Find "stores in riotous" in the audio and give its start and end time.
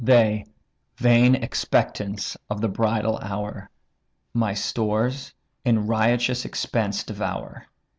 4.55-6.43